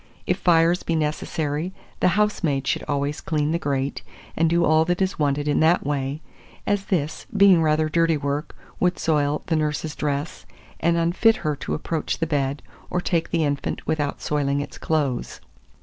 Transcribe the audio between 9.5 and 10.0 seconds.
nurse's